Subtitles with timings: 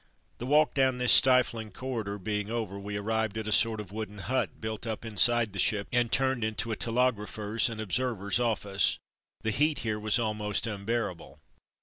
[0.39, 4.17] The walk down this stifling corridor being over we arrived at a sort of wooden
[4.17, 8.97] hut built up inside the ship, and turned into a telegrapher's and observer's office.
[9.41, 11.39] The heat here was almost unbearable.